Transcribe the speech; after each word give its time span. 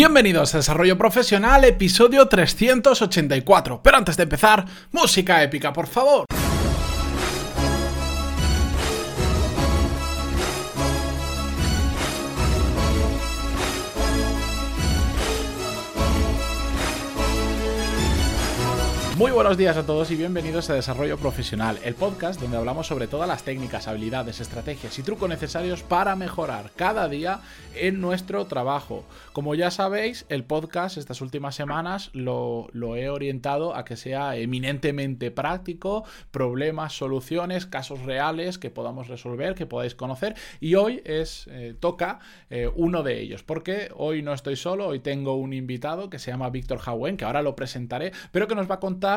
Bienvenidos 0.00 0.54
a 0.54 0.56
Desarrollo 0.56 0.96
Profesional, 0.96 1.62
episodio 1.62 2.26
384. 2.26 3.82
Pero 3.82 3.98
antes 3.98 4.16
de 4.16 4.22
empezar, 4.22 4.64
música 4.92 5.42
épica, 5.42 5.74
por 5.74 5.86
favor. 5.86 6.24
Muy 19.20 19.32
buenos 19.32 19.58
días 19.58 19.76
a 19.76 19.84
todos 19.84 20.10
y 20.10 20.16
bienvenidos 20.16 20.70
a 20.70 20.74
Desarrollo 20.74 21.18
Profesional, 21.18 21.78
el 21.84 21.94
podcast 21.94 22.40
donde 22.40 22.56
hablamos 22.56 22.86
sobre 22.86 23.06
todas 23.06 23.28
las 23.28 23.42
técnicas, 23.42 23.86
habilidades, 23.86 24.40
estrategias 24.40 24.98
y 24.98 25.02
trucos 25.02 25.28
necesarios 25.28 25.82
para 25.82 26.16
mejorar 26.16 26.70
cada 26.74 27.06
día 27.06 27.42
en 27.74 28.00
nuestro 28.00 28.46
trabajo. 28.46 29.04
Como 29.34 29.54
ya 29.54 29.70
sabéis, 29.70 30.24
el 30.30 30.44
podcast 30.44 30.96
estas 30.96 31.20
últimas 31.20 31.54
semanas 31.54 32.08
lo, 32.14 32.70
he 32.96 33.10
orientado 33.10 33.76
a 33.76 33.84
que 33.84 33.96
sea 33.96 34.36
eminentemente 34.36 35.30
práctico, 35.30 36.04
problemas, 36.30 36.94
soluciones, 36.94 37.66
casos 37.66 38.00
reales 38.00 38.56
que 38.56 38.70
podamos 38.70 39.08
resolver, 39.08 39.54
que 39.54 39.66
podáis 39.66 39.94
conocer 39.94 40.34
y 40.60 40.76
hoy 40.76 41.02
es 41.04 41.46
eh, 41.50 41.74
toca 41.78 42.20
eh, 42.48 42.70
uno 42.74 43.02
de 43.02 43.20
ellos, 43.20 43.42
porque 43.42 43.90
hoy 43.94 44.22
no 44.22 44.32
estoy 44.32 44.56
solo, 44.56 44.86
hoy 44.86 45.00
tengo 45.00 45.34
un 45.34 45.52
invitado 45.52 46.08
que 46.08 46.18
se 46.18 46.30
llama 46.30 46.48
Víctor 46.48 46.78
Jauen, 46.78 47.18
que 47.18 47.26
ahora 47.26 47.42
lo 47.42 47.54
presentaré, 47.54 48.12
pero 48.32 48.48
que 48.48 48.54
nos 48.54 48.70
va 48.70 48.76
a 48.76 48.80
contar 48.80 49.09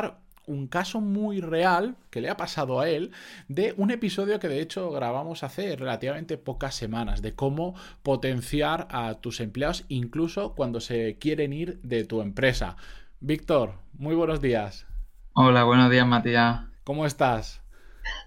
un 0.46 0.66
caso 0.66 1.00
muy 1.00 1.40
real 1.40 1.96
que 2.10 2.20
le 2.20 2.28
ha 2.28 2.36
pasado 2.36 2.80
a 2.80 2.88
él 2.88 3.12
de 3.48 3.74
un 3.76 3.90
episodio 3.90 4.38
que 4.38 4.48
de 4.48 4.60
hecho 4.60 4.90
grabamos 4.90 5.42
hace 5.42 5.76
relativamente 5.76 6.36
pocas 6.36 6.74
semanas 6.74 7.22
de 7.22 7.34
cómo 7.34 7.74
potenciar 8.02 8.86
a 8.90 9.14
tus 9.14 9.40
empleados 9.40 9.84
incluso 9.88 10.54
cuando 10.54 10.80
se 10.80 11.16
quieren 11.18 11.52
ir 11.52 11.80
de 11.82 12.04
tu 12.04 12.20
empresa. 12.20 12.76
Víctor, 13.20 13.74
muy 13.94 14.14
buenos 14.14 14.40
días. 14.40 14.86
Hola, 15.32 15.64
buenos 15.64 15.90
días 15.90 16.06
Matías. 16.06 16.60
¿Cómo 16.84 17.06
estás? 17.06 17.62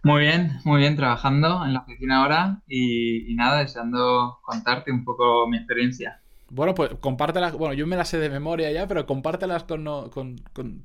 Muy 0.03 0.21
bien, 0.21 0.59
muy 0.63 0.79
bien, 0.79 0.95
trabajando 0.95 1.63
en 1.63 1.73
la 1.73 1.81
oficina 1.81 2.23
ahora 2.23 2.61
y, 2.67 3.31
y 3.31 3.35
nada, 3.35 3.59
deseando 3.59 4.39
contarte 4.41 4.91
un 4.91 5.05
poco 5.05 5.47
mi 5.47 5.57
experiencia. 5.57 6.19
Bueno, 6.49 6.73
pues 6.73 6.91
compártelas. 6.99 7.53
Bueno, 7.53 7.73
yo 7.73 7.87
me 7.87 7.95
las 7.95 8.09
sé 8.09 8.19
de 8.19 8.29
memoria 8.29 8.71
ya, 8.71 8.87
pero 8.87 9.05
compártelas 9.05 9.63
con, 9.63 9.83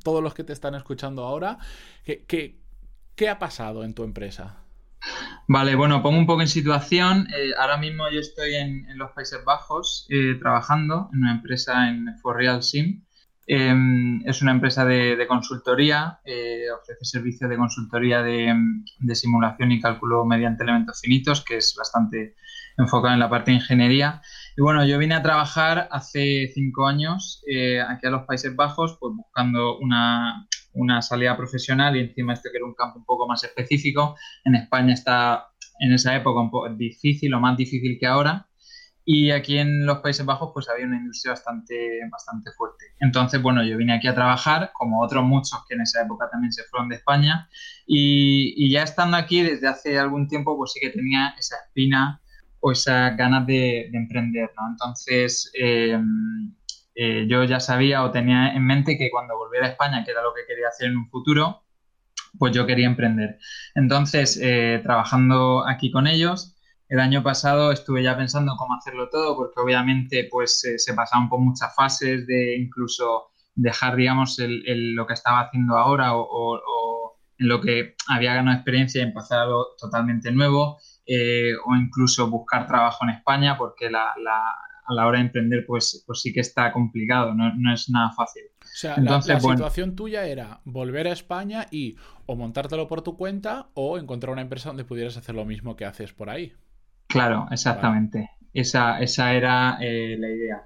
todos 0.02 0.22
los 0.22 0.34
que 0.34 0.44
te 0.44 0.52
están 0.52 0.74
escuchando 0.74 1.24
ahora. 1.24 1.58
¿Qué, 2.04 2.24
qué, 3.14 3.28
ha 3.28 3.38
pasado 3.38 3.84
en 3.84 3.94
tu 3.94 4.02
empresa? 4.02 4.58
Vale, 5.46 5.74
bueno, 5.74 6.02
pongo 6.02 6.18
un 6.18 6.26
poco 6.26 6.42
en 6.42 6.48
situación. 6.48 7.28
Eh, 7.36 7.52
ahora 7.58 7.76
mismo 7.76 8.08
yo 8.10 8.20
estoy 8.20 8.54
en, 8.54 8.86
los 8.98 9.12
Países 9.12 9.44
Bajos 9.44 10.06
eh, 10.08 10.36
trabajando 10.40 11.08
en 11.12 11.20
una 11.20 11.32
empresa 11.32 11.88
en 11.88 12.18
For 12.18 12.36
Real 12.36 12.62
Sim. 12.62 13.04
Em, 13.46 14.22
es 14.24 14.40
una 14.40 14.52
empresa 14.52 14.84
de, 14.84 15.26
consultoría, 15.26 16.20
eh, 16.24 16.66
ofrece 16.70 17.04
servicios 17.04 17.50
de 17.50 17.56
consultoría 17.56 18.22
de, 18.22 18.54
simulación 19.14 19.72
y 19.72 19.80
cálculo 19.80 20.24
mediante 20.24 20.62
elementos 20.62 21.00
finitos, 21.00 21.44
que 21.44 21.56
es 21.56 21.74
bastante 21.76 22.36
enfocado 22.78 23.14
en 23.14 23.20
la 23.20 23.28
parte 23.28 23.50
de 23.50 23.56
ingeniería. 23.56 24.22
Y 24.56 24.62
bueno, 24.62 24.84
yo 24.84 24.98
vine 24.98 25.14
a 25.14 25.22
trabajar 25.22 25.88
hace 25.90 26.50
cinco 26.54 26.86
años 26.86 27.42
eh, 27.48 27.80
aquí 27.80 28.06
a 28.06 28.10
los 28.10 28.26
Países 28.26 28.54
Bajos, 28.54 28.96
pues 29.00 29.14
buscando 29.16 29.78
una, 29.78 30.46
salida 31.00 31.36
profesional 31.36 31.96
y 31.96 32.00
encima 32.00 32.32
este 32.34 32.50
que 32.50 32.58
era 32.58 32.66
un 32.66 32.74
campo 32.74 32.98
un 32.98 33.04
poco 33.04 33.26
más 33.26 33.42
específico. 33.42 34.16
En 34.44 34.54
España 34.54 34.94
está 34.94 35.48
en 35.80 35.92
esa 35.92 36.14
época 36.14 36.40
un 36.40 36.50
poco 36.50 36.68
difícil 36.70 37.34
o 37.34 37.40
más 37.40 37.56
difícil 37.56 37.98
que 37.98 38.06
ahora. 38.06 38.46
Y 39.04 39.30
aquí 39.32 39.58
en 39.58 39.84
los 39.84 39.98
Países 39.98 40.24
Bajos 40.24 40.50
pues 40.54 40.68
había 40.68 40.86
una 40.86 40.96
industria 40.96 41.32
bastante, 41.32 42.00
bastante 42.10 42.52
fuerte. 42.52 42.86
Entonces, 43.00 43.42
bueno, 43.42 43.64
yo 43.64 43.76
vine 43.76 43.94
aquí 43.94 44.06
a 44.06 44.14
trabajar, 44.14 44.70
como 44.74 45.02
otros 45.02 45.24
muchos 45.24 45.58
que 45.68 45.74
en 45.74 45.80
esa 45.80 46.02
época 46.02 46.28
también 46.30 46.52
se 46.52 46.62
fueron 46.64 46.88
de 46.88 46.96
España. 46.96 47.48
Y, 47.86 48.54
y 48.56 48.70
ya 48.70 48.82
estando 48.82 49.16
aquí 49.16 49.42
desde 49.42 49.68
hace 49.68 49.98
algún 49.98 50.28
tiempo, 50.28 50.56
pues 50.56 50.72
sí 50.72 50.80
que 50.80 50.90
tenía 50.90 51.34
esa 51.38 51.56
espina 51.56 52.22
o 52.60 52.70
esas 52.70 53.16
ganas 53.16 53.44
de, 53.46 53.90
emprender, 53.92 54.50
¿no? 54.56 54.68
Entonces, 54.70 55.50
eh, 55.58 55.98
eh, 56.94 57.26
yo 57.28 57.42
ya 57.44 57.58
sabía 57.58 58.04
o 58.04 58.12
tenía 58.12 58.54
en 58.54 58.64
mente 58.64 58.96
que 58.96 59.10
cuando 59.10 59.36
volviera 59.36 59.66
a 59.66 59.70
España, 59.70 60.04
que 60.04 60.12
era 60.12 60.22
lo 60.22 60.32
que 60.32 60.42
quería 60.46 60.68
hacer 60.68 60.88
en 60.88 60.96
un 60.96 61.08
futuro, 61.10 61.64
pues 62.38 62.52
yo 62.52 62.64
quería 62.64 62.86
emprender. 62.86 63.38
Entonces, 63.74 64.38
eh, 64.40 64.80
trabajando 64.82 65.66
aquí 65.66 65.90
con 65.90 66.06
ellos, 66.06 66.54
el 66.92 67.00
año 67.00 67.22
pasado 67.22 67.72
estuve 67.72 68.02
ya 68.02 68.14
pensando 68.14 68.54
cómo 68.58 68.74
hacerlo 68.74 69.08
todo, 69.08 69.34
porque 69.34 69.58
obviamente 69.58 70.28
pues 70.30 70.60
se 70.76 70.94
pasaban 70.94 71.30
por 71.30 71.40
muchas 71.40 71.74
fases 71.74 72.26
de 72.26 72.54
incluso 72.58 73.30
dejar, 73.54 73.96
digamos, 73.96 74.36
lo 74.38 75.06
que 75.06 75.14
estaba 75.14 75.40
haciendo 75.40 75.78
ahora 75.78 76.14
o, 76.14 77.16
en 77.38 77.48
lo 77.48 77.62
que 77.62 77.94
había 78.08 78.34
ganado 78.34 78.58
experiencia 78.58 79.00
y 79.00 79.04
empezar 79.04 79.40
algo 79.40 79.68
totalmente 79.78 80.30
nuevo. 80.32 80.78
Eh, 81.06 81.54
o 81.66 81.74
incluso 81.74 82.28
buscar 82.28 82.66
trabajo 82.66 83.04
en 83.04 83.10
España, 83.10 83.56
porque 83.56 83.90
la, 83.90 84.12
a 84.84 84.94
la 84.94 85.06
hora 85.06 85.18
de 85.18 85.24
emprender, 85.24 85.64
pues, 85.66 86.04
pues 86.06 86.20
sí 86.20 86.32
que 86.32 86.40
está 86.40 86.72
complicado, 86.72 87.34
no, 87.34 87.72
es 87.72 87.88
nada 87.88 88.12
fácil. 88.12 88.42
O 88.60 88.74
sea, 88.74 88.98
la, 88.98 89.20
situación 89.22 89.96
tuya 89.96 90.26
era 90.26 90.60
volver 90.64 91.06
a 91.06 91.12
España 91.12 91.66
y 91.70 91.96
o 92.26 92.36
montártelo 92.36 92.86
por 92.86 93.02
tu 93.02 93.16
cuenta 93.16 93.68
o 93.74 93.98
encontrar 93.98 94.32
una 94.32 94.42
empresa 94.42 94.68
donde 94.68 94.84
pudieras 94.84 95.16
hacer 95.16 95.34
lo 95.34 95.44
mismo 95.44 95.74
que 95.74 95.84
haces 95.84 96.12
por 96.12 96.30
ahí. 96.30 96.52
Claro, 97.12 97.46
exactamente. 97.50 98.30
Esa, 98.52 99.00
esa 99.00 99.34
era 99.34 99.78
eh, 99.80 100.16
la 100.18 100.28
idea. 100.28 100.62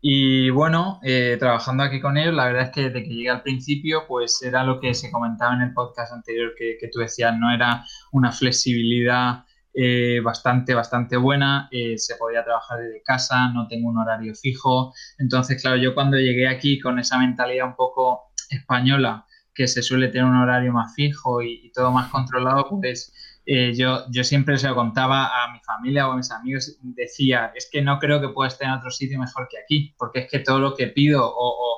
Y 0.00 0.50
bueno, 0.50 1.00
eh, 1.02 1.36
trabajando 1.38 1.82
aquí 1.82 2.00
con 2.00 2.16
ellos, 2.16 2.34
la 2.34 2.44
verdad 2.44 2.64
es 2.64 2.70
que 2.70 2.82
desde 2.82 3.02
que 3.02 3.14
llegué 3.14 3.30
al 3.30 3.42
principio, 3.42 4.04
pues 4.06 4.40
era 4.42 4.62
lo 4.62 4.78
que 4.78 4.94
se 4.94 5.10
comentaba 5.10 5.54
en 5.54 5.62
el 5.62 5.72
podcast 5.72 6.12
anterior 6.12 6.52
que, 6.56 6.76
que 6.78 6.88
tú 6.88 7.00
decías, 7.00 7.36
no 7.36 7.52
era 7.52 7.84
una 8.12 8.30
flexibilidad 8.30 9.44
eh, 9.78 10.20
bastante, 10.24 10.72
bastante 10.72 11.18
buena. 11.18 11.68
Eh, 11.70 11.98
se 11.98 12.16
podía 12.16 12.42
trabajar 12.42 12.78
desde 12.80 13.02
casa, 13.02 13.48
no 13.48 13.68
tengo 13.68 13.90
un 13.90 13.98
horario 13.98 14.34
fijo. 14.34 14.94
Entonces, 15.18 15.60
claro, 15.60 15.76
yo 15.76 15.94
cuando 15.94 16.16
llegué 16.16 16.48
aquí 16.48 16.80
con 16.80 16.98
esa 16.98 17.18
mentalidad 17.18 17.66
un 17.66 17.76
poco 17.76 18.32
española, 18.48 19.26
que 19.54 19.68
se 19.68 19.82
suele 19.82 20.08
tener 20.08 20.24
un 20.24 20.36
horario 20.36 20.72
más 20.72 20.94
fijo 20.94 21.42
y, 21.42 21.70
todo 21.74 21.92
más 21.92 22.10
controlado, 22.10 22.68
pues 22.70 23.12
eh, 23.46 23.72
yo, 23.74 24.04
yo 24.10 24.24
siempre 24.24 24.58
se 24.58 24.68
lo 24.68 24.74
contaba 24.74 25.44
a 25.44 25.52
mi 25.52 25.60
familia 25.60 26.08
o 26.08 26.12
a 26.12 26.16
mis 26.16 26.30
amigos, 26.30 26.78
decía, 26.82 27.52
es 27.54 27.68
que 27.70 27.80
no 27.80 27.98
creo 27.98 28.20
que 28.20 28.28
pueda 28.28 28.48
estar 28.48 28.68
en 28.68 28.74
otro 28.74 28.90
sitio 28.90 29.18
mejor 29.18 29.48
que 29.48 29.58
aquí, 29.58 29.94
porque 29.96 30.20
es 30.20 30.30
que 30.30 30.40
todo 30.40 30.58
lo 30.58 30.74
que 30.74 30.88
pido 30.88 31.22
o 31.24 31.76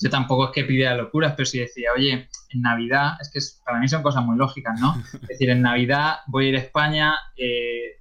yo 0.00 0.08
tampoco 0.08 0.46
es 0.46 0.50
que 0.52 0.64
pida 0.64 0.94
locuras, 0.94 1.34
pero 1.36 1.44
si 1.44 1.58
decía, 1.58 1.90
oye, 1.94 2.28
en 2.48 2.62
Navidad, 2.62 3.18
es 3.20 3.30
que 3.30 3.38
para 3.64 3.78
mí 3.78 3.86
son 3.86 4.02
cosas 4.02 4.24
muy 4.24 4.36
lógicas, 4.36 4.80
¿no? 4.80 4.94
Es 5.22 5.28
decir, 5.28 5.50
en 5.50 5.60
Navidad 5.62 6.20
voy 6.26 6.46
a 6.46 6.48
ir 6.48 6.56
a 6.56 6.60
España, 6.60 7.14
eh, 7.36 7.98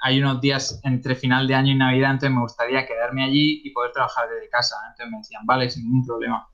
hay 0.00 0.20
unos 0.20 0.40
días 0.40 0.80
entre 0.82 1.14
final 1.14 1.46
de 1.46 1.54
año 1.54 1.72
y 1.72 1.76
Navidad, 1.76 2.10
entonces 2.10 2.34
me 2.34 2.42
gustaría 2.42 2.86
quedarme 2.86 3.24
allí 3.24 3.62
y 3.64 3.70
poder 3.70 3.92
trabajar 3.92 4.28
desde 4.28 4.48
casa. 4.50 4.76
Entonces 4.90 5.10
me 5.10 5.18
decían, 5.18 5.46
vale, 5.46 5.70
sin 5.70 5.84
ningún 5.84 6.04
problema. 6.04 6.46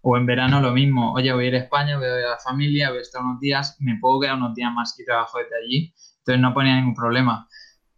O 0.00 0.16
en 0.16 0.26
verano 0.26 0.60
lo 0.60 0.72
mismo, 0.72 1.12
oye, 1.12 1.32
voy 1.32 1.46
a 1.46 1.48
ir 1.48 1.54
a 1.54 1.58
España, 1.58 1.96
voy 1.96 2.06
a 2.06 2.14
ver 2.14 2.24
a 2.26 2.30
la 2.30 2.38
familia, 2.38 2.90
voy 2.90 2.98
a 2.98 3.02
estar 3.02 3.22
unos 3.22 3.40
días, 3.40 3.76
me 3.80 3.98
puedo 4.00 4.20
quedar 4.20 4.36
unos 4.36 4.54
días 4.54 4.72
más 4.72 4.98
y 4.98 5.04
trabajo 5.04 5.38
desde 5.38 5.56
allí. 5.56 5.94
Entonces 6.18 6.40
no 6.40 6.54
ponía 6.54 6.76
ningún 6.76 6.94
problema. 6.94 7.48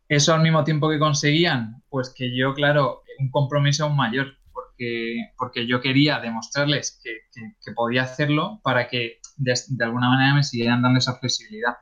Eso 0.08 0.34
al 0.34 0.42
mismo 0.42 0.64
tiempo 0.64 0.88
que 0.88 0.98
conseguían, 0.98 1.82
pues 1.88 2.12
que 2.16 2.36
yo, 2.36 2.54
claro, 2.54 3.02
un 3.18 3.30
compromiso 3.30 3.84
aún 3.84 3.96
mayor 3.96 4.40
porque, 5.36 5.66
yo 5.66 5.80
quería 5.80 6.20
demostrarles 6.20 7.00
que, 7.02 7.72
podía 7.74 8.02
hacerlo 8.02 8.60
para 8.62 8.88
que 8.88 9.20
de, 9.36 9.54
alguna 9.84 10.08
manera 10.08 10.34
me 10.34 10.42
siguieran 10.42 10.82
dando 10.82 10.98
esa 10.98 11.16
flexibilidad. 11.18 11.76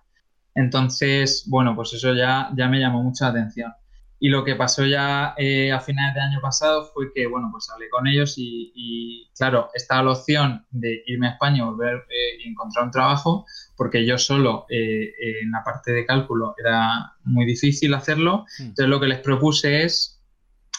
Entonces, 0.55 1.47
bueno, 1.49 1.75
pues 1.77 1.93
eso 1.93 2.15
ya, 2.15 2.51
ya 2.57 2.69
me 2.69 2.81
llamó 2.81 3.03
mucha 3.03 3.29
atención. 3.29 3.73
Y 4.21 4.31
lo 4.31 4.45
que 4.45 4.57
pasó 4.57 4.85
ya 4.85 5.35
eh, 5.37 5.71
a 5.71 5.81
finales 5.81 6.15
de 6.15 6.21
año 6.21 6.41
pasado 6.41 6.91
fue 6.93 7.13
que, 7.15 7.27
bueno, 7.27 7.49
pues 7.53 7.71
hablé 7.71 7.89
con 7.89 8.07
ellos 8.07 8.35
y, 8.37 9.31
claro, 9.37 9.71
estaba 9.75 10.03
la 10.03 10.13
opción 10.13 10.67
de 10.71 11.03
irme 11.07 11.29
a 11.29 11.33
España, 11.33 11.65
volver 11.65 12.05
eh, 12.09 12.43
y 12.43 12.49
encontrar 12.49 12.85
un 12.87 12.91
trabajo, 12.91 13.47
porque 13.77 14.05
yo 14.05 14.19
solo 14.19 14.67
eh, 14.71 15.13
en 15.43 15.53
la 15.53 15.63
parte 15.63 15.93
de 15.93 16.05
cálculo 16.05 16.55
era 16.59 17.13
muy 17.25 17.47
difícil 17.47 17.95
hacerlo. 17.95 18.45
Hmm. 18.59 18.63
Entonces 18.63 18.89
lo 18.89 19.01
que 19.01 19.07
les 19.07 19.21
propuse 19.21 19.85
es 19.85 20.21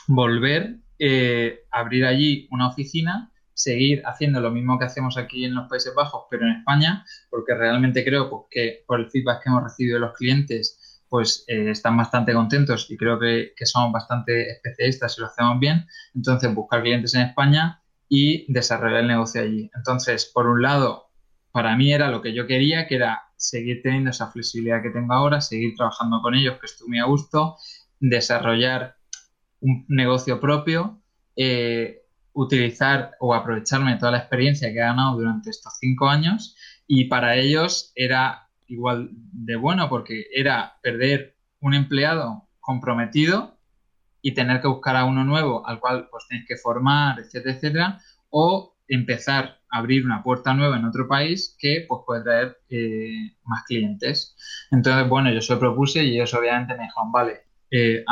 volver 0.08 0.80
eh, 1.02 1.62
abrir 1.72 2.06
allí 2.06 2.50
una 2.52 2.68
oficina, 2.68 3.32
seguir 3.54 4.02
haciendo 4.06 4.42
lo 4.42 4.52
mismo 4.52 4.78
que 4.78 4.84
hacemos 4.84 5.18
aquí 5.18 5.46
en 5.46 5.56
los 5.56 5.70
Países 5.70 5.96
Bajos, 5.96 6.24
pero 6.30 6.46
en 6.46 6.58
España, 6.58 7.06
porque 7.30 7.56
realmente 7.56 8.04
creo 8.04 8.30
pues, 8.30 8.44
que 8.52 8.84
por 8.86 9.00
el 9.00 9.10
feedback 9.10 9.44
que 9.44 9.50
hemos 9.50 9.64
recibido 9.64 9.96
de 9.96 10.02
los 10.02 10.14
clientes, 10.14 10.78
pues 11.10 11.44
eh, 11.48 11.72
están 11.72 11.98
bastante 11.98 12.34
contentos 12.34 12.90
y 12.90 12.98
creo 12.98 13.20
que, 13.20 13.54
que 13.56 13.66
somos 13.66 13.92
bastante 13.92 14.52
especialistas 14.52 15.18
y 15.18 15.22
lo 15.22 15.28
hacemos 15.28 15.60
bien. 15.60 15.86
Entonces, 16.14 16.54
buscar 16.54 16.82
clientes 16.82 17.14
en 17.16 17.22
España 17.22 17.82
y 18.08 18.52
desarrollar 18.52 19.02
el 19.02 19.08
negocio 19.08 19.42
allí. 19.42 19.70
Entonces, 19.76 20.26
por 20.26 20.48
un 20.48 20.62
lado, 20.62 21.10
para 21.52 21.76
mí 21.76 21.92
era 21.94 22.10
lo 22.10 22.22
que 22.22 22.34
yo 22.34 22.48
quería, 22.48 22.88
que 22.88 22.96
era 22.96 23.24
seguir 23.36 23.82
teniendo 23.82 24.12
esa 24.12 24.32
flexibilidad 24.32 24.82
que 24.82 24.90
tengo 24.90 25.14
ahora, 25.14 25.42
seguir 25.42 25.76
trabajando 25.76 26.22
con 26.22 26.36
ellos, 26.36 26.58
que 26.60 26.66
estoy 26.66 26.90
muy 26.90 27.00
a 27.00 27.06
gusto, 27.06 27.56
desarrollar 28.00 28.98
un 29.62 29.86
negocio 29.88 30.40
propio, 30.40 31.02
eh, 31.36 32.04
utilizar 32.34 33.12
o 33.20 33.34
aprovecharme 33.34 33.96
toda 33.98 34.12
la 34.12 34.20
experiencia 34.20 34.70
que 34.70 34.78
he 34.78 34.82
ganado 34.82 35.18
durante 35.18 35.50
estos 35.50 35.74
cinco 35.80 36.08
años 36.08 36.56
y 36.88 37.06
para 37.06 37.36
ellos 37.36 37.92
era 37.96 38.49
igual 38.70 39.10
de 39.12 39.56
bueno 39.56 39.90
porque 39.90 40.28
era 40.34 40.78
perder 40.82 41.36
un 41.60 41.74
empleado 41.74 42.48
comprometido 42.60 43.58
y 44.22 44.34
tener 44.34 44.62
que 44.62 44.68
buscar 44.68 44.96
a 44.96 45.06
uno 45.06 45.24
nuevo 45.24 45.66
al 45.68 45.80
cual 45.80 46.08
pues 46.10 46.26
tienes 46.28 46.48
que 46.48 46.58
formar, 46.58 47.20
etcétera, 47.20 47.56
etcétera, 47.56 48.00
o 48.30 48.76
empezar 48.88 49.60
a 49.70 49.80
abrir 49.80 50.06
una 50.06 50.24
puerta 50.24 50.54
nueva 50.54 50.78
en 50.78 50.86
otro 50.86 51.08
país 51.08 51.56
que 51.60 51.86
pues 51.88 52.02
puede 52.06 52.24
traer 52.24 52.58
eh, 52.70 53.36
más 53.46 53.64
clientes. 53.64 54.36
Entonces, 54.72 55.08
bueno, 55.08 55.32
yo 55.32 55.42
se 55.42 55.54
lo 55.54 55.60
propuse 55.60 56.04
y 56.04 56.16
ellos 56.16 56.34
obviamente 56.34 56.76
me 56.76 56.84
dijeron, 56.84 57.12
vale, 57.12 57.42
eh, 57.72 58.04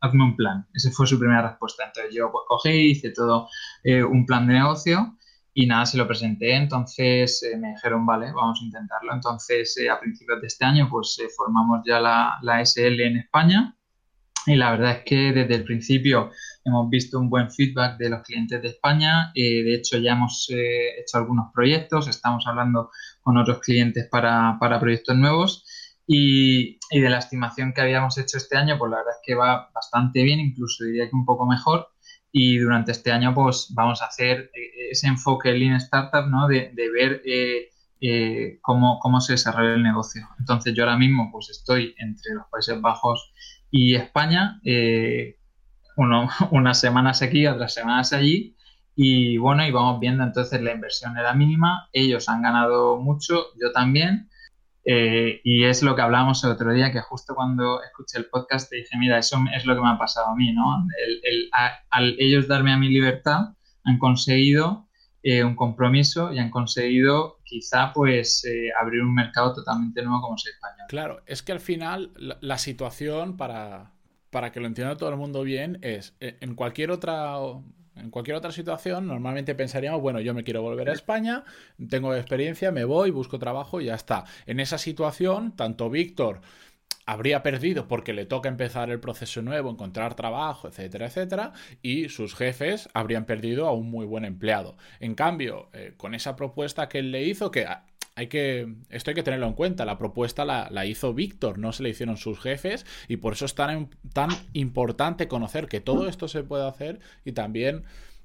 hazme 0.00 0.24
un 0.24 0.36
plan. 0.36 0.66
Esa 0.72 0.90
fue 0.90 1.06
su 1.06 1.18
primera 1.18 1.48
respuesta. 1.48 1.84
Entonces 1.86 2.14
yo 2.14 2.30
pues 2.30 2.44
cogí, 2.46 2.90
hice 2.90 3.10
todo 3.10 3.48
eh, 3.82 4.02
un 4.02 4.26
plan 4.26 4.46
de 4.46 4.54
negocio 4.54 5.16
y 5.54 5.66
nada, 5.66 5.86
se 5.86 5.98
lo 5.98 6.06
presenté. 6.06 6.54
Entonces 6.54 7.44
me 7.58 7.70
dijeron, 7.70 8.06
vale, 8.06 8.32
vamos 8.32 8.60
a 8.62 8.64
intentarlo. 8.64 9.12
Entonces 9.12 9.76
a 9.90 10.00
principios 10.00 10.40
de 10.40 10.46
este 10.46 10.64
año 10.64 10.88
pues 10.90 11.20
formamos 11.36 11.80
ya 11.86 12.00
la, 12.00 12.38
la 12.42 12.64
SL 12.64 13.00
en 13.00 13.16
España 13.18 13.76
y 14.46 14.56
la 14.56 14.72
verdad 14.72 14.90
es 14.92 15.04
que 15.04 15.32
desde 15.32 15.54
el 15.54 15.64
principio 15.64 16.30
hemos 16.64 16.90
visto 16.90 17.18
un 17.18 17.30
buen 17.30 17.50
feedback 17.50 17.96
de 17.98 18.10
los 18.10 18.22
clientes 18.22 18.60
de 18.60 18.68
España. 18.68 19.30
Eh, 19.34 19.62
de 19.62 19.74
hecho, 19.74 19.98
ya 19.98 20.12
hemos 20.12 20.48
eh, 20.50 21.00
hecho 21.00 21.18
algunos 21.18 21.52
proyectos, 21.54 22.08
estamos 22.08 22.44
hablando 22.46 22.90
con 23.20 23.36
otros 23.36 23.60
clientes 23.60 24.08
para, 24.10 24.58
proyectos 24.80 25.16
nuevos. 25.16 25.64
Y, 26.06 26.78
de 26.90 27.08
la 27.08 27.18
estimación 27.18 27.72
que 27.72 27.80
habíamos 27.80 28.18
hecho 28.18 28.36
este 28.36 28.56
año, 28.56 28.76
pues 28.78 28.90
la 28.90 28.98
verdad 28.98 29.14
es 29.14 29.20
que 29.24 29.34
va 29.34 29.70
bastante 29.72 30.22
bien, 30.22 30.40
incluso 30.40 30.84
diría 30.84 31.08
que 31.08 31.16
un 31.16 31.24
poco 31.24 31.46
mejor. 31.46 31.88
Y 32.32 32.58
durante 32.58 32.92
este 32.92 33.12
año, 33.12 33.34
pues 33.34 33.68
vamos 33.74 34.00
a 34.02 34.06
hacer 34.06 34.50
eh, 34.54 34.90
ese 34.90 35.06
enfoque 35.06 35.52
Lean 35.52 35.76
Startup, 35.76 36.26
¿no? 36.28 36.48
De, 36.48 36.72
ver 36.74 37.22
cómo, 38.62 38.98
cómo 38.98 39.20
se 39.20 39.34
desarrolla 39.34 39.74
el 39.74 39.82
negocio. 39.82 40.26
Entonces, 40.38 40.74
yo 40.74 40.84
ahora 40.84 40.96
mismo, 40.96 41.30
pues 41.30 41.50
estoy 41.50 41.94
entre 41.98 42.34
los 42.34 42.46
Países 42.50 42.80
Bajos 42.80 43.32
y 43.72 43.94
España, 43.96 44.60
eh, 44.64 45.38
uno, 45.96 46.28
unas 46.52 46.78
semanas 46.78 47.22
aquí, 47.22 47.46
otras 47.46 47.74
semanas 47.74 48.12
allí, 48.12 48.54
y 48.94 49.38
bueno, 49.38 49.66
y 49.66 49.70
vamos 49.72 49.98
viendo, 49.98 50.22
entonces 50.22 50.60
la 50.60 50.72
inversión 50.72 51.16
era 51.16 51.32
mínima, 51.32 51.88
ellos 51.92 52.28
han 52.28 52.42
ganado 52.42 53.00
mucho, 53.00 53.46
yo 53.60 53.72
también, 53.72 54.28
eh, 54.84 55.40
y 55.44 55.64
es 55.64 55.82
lo 55.82 55.94
que 55.94 56.02
hablábamos 56.02 56.42
el 56.44 56.50
otro 56.50 56.72
día, 56.72 56.92
que 56.92 57.00
justo 57.00 57.34
cuando 57.34 57.82
escuché 57.82 58.18
el 58.18 58.26
podcast 58.26 58.70
te 58.70 58.76
dije, 58.76 58.96
mira, 58.98 59.18
eso 59.18 59.38
es 59.54 59.64
lo 59.64 59.74
que 59.74 59.80
me 59.80 59.90
ha 59.90 59.98
pasado 59.98 60.28
a 60.28 60.36
mí, 60.36 60.52
¿no? 60.52 60.86
al 61.90 62.16
ellos 62.18 62.48
darme 62.48 62.72
a 62.72 62.76
mi 62.76 62.88
libertad, 62.88 63.54
han 63.84 63.98
conseguido 63.98 64.88
eh, 65.24 65.44
un 65.44 65.54
compromiso 65.54 66.32
y 66.32 66.40
han 66.40 66.50
conseguido 66.50 67.38
quizá 67.44 67.92
pues 67.92 68.44
eh, 68.44 68.70
abrir 68.80 69.02
un 69.02 69.14
mercado 69.14 69.54
totalmente 69.54 70.02
nuevo 70.02 70.20
como 70.20 70.34
es 70.34 70.46
español. 70.46 70.86
Claro, 70.88 71.22
es 71.26 71.44
que 71.44 71.52
al 71.52 71.60
final 71.60 72.12
la, 72.40 72.58
situación 72.58 73.36
para, 73.36 73.92
para 74.30 74.50
que 74.50 74.58
lo 74.58 74.66
entienda 74.66 74.96
todo 74.96 75.10
el 75.10 75.16
mundo 75.16 75.44
bien 75.44 75.78
es 75.82 76.16
eh, 76.18 76.38
en 76.40 76.56
cualquier 76.56 76.90
otra 76.90 77.38
en 77.96 78.10
cualquier 78.10 78.36
otra 78.36 78.52
situación, 78.52 79.06
normalmente 79.06 79.54
pensaríamos, 79.54 80.00
bueno, 80.00 80.20
yo 80.20 80.34
me 80.34 80.44
quiero 80.44 80.62
volver 80.62 80.88
a 80.90 80.92
España, 80.92 81.44
tengo 81.88 82.14
experiencia, 82.14 82.70
me 82.72 82.84
voy, 82.84 83.10
busco 83.10 83.38
trabajo 83.38 83.80
y 83.80 83.86
ya 83.86 83.94
está. 83.94 84.24
En 84.46 84.60
esa 84.60 84.78
situación, 84.78 85.54
tanto 85.56 85.90
Víctor 85.90 86.40
habría 87.04 87.42
perdido 87.42 87.88
porque 87.88 88.12
le 88.12 88.26
toca 88.26 88.48
empezar 88.48 88.90
el 88.90 89.00
proceso 89.00 89.42
nuevo, 89.42 89.70
encontrar 89.70 90.14
trabajo, 90.14 90.68
etcétera, 90.68 91.06
etcétera, 91.06 91.52
y 91.82 92.08
sus 92.08 92.34
jefes 92.34 92.88
habrían 92.94 93.24
perdido 93.24 93.66
a 93.66 93.72
un 93.72 93.90
muy 93.90 94.06
buen 94.06 94.24
empleado. 94.24 94.76
En 95.00 95.14
cambio, 95.14 95.68
eh, 95.72 95.94
con 95.96 96.14
esa 96.14 96.36
propuesta 96.36 96.88
que 96.88 97.00
él 97.00 97.10
le 97.10 97.24
hizo, 97.24 97.50
que 97.50 97.66
hay 98.14 98.26
que, 98.26 98.74
esto 98.90 99.10
hay 99.10 99.14
que 99.14 99.22
tenerlo 99.22 99.46
en 99.46 99.54
cuenta, 99.54 99.84
la 99.84 99.98
propuesta 99.98 100.44
la, 100.44 100.86
hizo 100.86 101.14
Víctor, 101.14 101.58
no 101.58 101.72
se 101.72 101.82
le 101.82 101.90
hicieron 101.90 102.16
sus 102.16 102.38
jefes, 102.40 102.84
y 103.08 103.16
por 103.16 103.32
eso 103.32 103.46
es 103.46 103.54
tan, 103.54 103.88
tan 104.12 104.30
importante 104.52 105.28
conocer 105.28 105.66
que 105.66 105.80
todo 105.80 106.08
esto 106.08 106.28
se 106.28 106.42
puede 106.42 106.66
hacer 106.66 107.00
y 107.24 107.32
también 107.32 107.84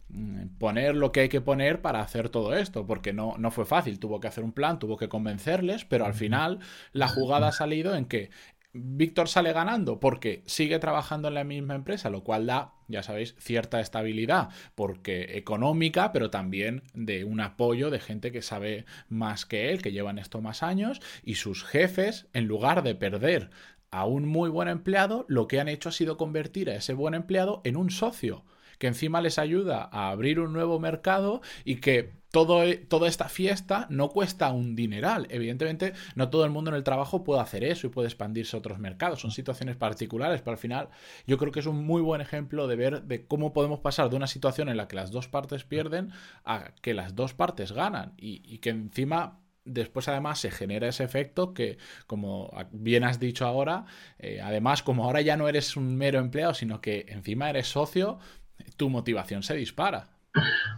mm, 0.10 0.58
poner 0.58 0.96
lo 0.96 1.12
que 1.12 1.22
hay 1.22 1.30
que 1.30 1.42
poner 1.42 1.82
para 1.82 2.02
hacer 2.02 2.30
todo 2.30 2.56
esto, 2.56 2.86
porque 2.86 3.14
no, 3.14 3.36
no 3.38 3.52
fue 3.52 3.66
fácil, 3.66 4.00
tuvo 4.00 4.20
que 4.20 4.28
hacer 4.28 4.44
un 4.44 4.52
plan, 4.52 4.80
tuvo 4.80 4.98
que 4.98 5.10
convencerles, 5.10 5.86
pero 5.86 6.06
al 6.06 6.14
final 6.14 6.60
la 6.92 7.08
jugada 7.08 7.50
ha 7.50 7.54
salido 7.54 7.96
en 7.96 8.06
que 8.06 8.30
Víctor 8.78 9.30
sale 9.30 9.54
ganando 9.54 10.00
porque 10.00 10.44
sigue 10.46 10.80
trabajando 10.80 11.28
en 11.28 11.34
la 11.34 11.44
misma 11.44 11.76
empresa, 11.76 12.10
lo 12.10 12.24
cual 12.24 12.46
da, 12.46 12.74
ya 12.88 13.04
sabéis, 13.04 13.36
cierta 13.40 13.80
estabilidad, 13.80 14.50
porque 14.76 15.38
económica, 15.38 16.12
pero 16.12 16.30
también 16.30 16.84
de 16.94 17.24
un 17.24 17.42
apoyo 17.42 17.90
de 17.90 18.00
gente 18.00 18.32
que 18.32 18.42
sabe 18.42 18.86
más 19.10 19.46
que 19.46 19.72
él, 19.72 19.82
que 19.82 19.92
llevan 19.92 20.20
esto 20.20 20.42
más 20.42 20.64
años, 20.64 21.02
y 21.24 21.36
sus 21.36 21.64
jefes, 21.64 22.28
en 22.34 22.46
lugar 22.46 22.84
de 22.84 22.96
perder 22.96 23.50
a 23.92 24.06
un 24.06 24.28
muy 24.28 24.50
buen 24.50 24.68
empleado, 24.68 25.26
lo 25.28 25.48
que 25.48 25.60
han 25.60 25.68
hecho 25.68 25.90
ha 25.90 25.94
sido 25.94 26.18
convertir 26.18 26.70
a 26.70 26.76
ese 26.76 26.94
buen 26.94 27.14
empleado 27.14 27.62
en 27.64 27.78
un 27.78 27.90
socio 27.90 28.44
que 28.78 28.88
encima 28.88 29.22
les 29.22 29.40
ayuda 29.40 29.90
a 29.92 30.10
abrir 30.10 30.40
un 30.40 30.54
nuevo 30.54 30.80
mercado 30.80 31.42
y 31.66 31.78
que 31.78 32.18
todo, 32.32 32.64
e, 32.64 32.76
toda 32.78 33.08
esta 33.08 33.30
fiesta 33.30 33.88
no 33.90 34.10
cuesta 34.10 34.52
un 34.52 34.76
dineral. 34.76 35.28
Evidentemente, 35.30 35.94
no 36.16 36.30
todo 36.30 36.46
el 36.46 36.52
mundo 36.52 36.70
en 36.70 36.76
el 36.76 36.84
trabajo 36.84 37.24
puede 37.24 37.42
hacer 37.42 37.64
eso 37.64 37.88
y 37.88 37.90
puede 37.90 38.08
expandirse 38.08 38.56
a 38.56 38.60
otros 38.60 38.80
mercados. 38.80 39.22
Son 39.22 39.32
situaciones 39.32 39.76
particulares, 39.76 40.42
pero 40.42 40.52
al 40.52 40.58
final 40.58 40.90
yo 41.26 41.38
creo 41.38 41.52
que 41.52 41.62
es 41.62 41.66
un 41.66 41.86
muy 41.86 42.02
buen 42.02 42.22
ejemplo 42.22 42.68
de 42.68 42.76
ver 42.76 43.04
de 43.04 43.26
cómo 43.26 43.54
podemos 43.54 43.80
pasar 43.80 44.10
de 44.10 44.16
una 44.16 44.28
situación 44.28 44.70
en 44.70 44.78
la 44.78 44.88
que 44.88 44.96
las 44.96 45.12
dos 45.12 45.28
partes 45.28 45.64
pierden 45.64 46.12
a 46.44 46.72
que 46.82 46.94
las 46.94 47.16
dos 47.16 47.34
partes 47.34 47.72
ganan 47.72 48.14
y, 48.18 48.58
que 48.60 48.70
encima 48.70 49.40
después 49.66 50.08
además 50.08 50.40
se 50.40 50.50
genera 50.50 50.88
ese 50.88 51.04
efecto 51.04 51.54
que, 51.54 51.78
como 52.08 52.52
bien 52.72 53.04
has 53.04 53.20
dicho 53.20 53.46
ahora, 53.46 53.86
eh, 54.18 54.40
además 54.42 54.82
como 54.82 55.04
ahora 55.04 55.22
ya 55.22 55.38
no 55.38 55.50
eres 55.50 55.76
un 55.76 55.96
mero 55.98 56.20
empleado, 56.20 56.54
sino 56.54 56.82
que 56.82 57.06
encima 57.10 57.50
eres 57.50 57.68
socio, 57.68 58.18
tu 58.76 58.90
motivación 58.90 59.44
se 59.44 59.56
dispara. 59.56 60.08